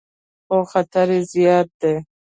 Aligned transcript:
خو 0.47 0.57
خطر 0.71 1.07
یې 1.15 1.21
زیات 1.31 1.69
دی. 1.81 1.95